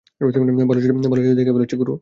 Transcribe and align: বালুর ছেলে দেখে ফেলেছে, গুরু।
বালুর 0.67 0.83
ছেলে 0.83 1.35
দেখে 1.35 1.51
ফেলেছে, 1.51 1.75
গুরু। 1.75 1.89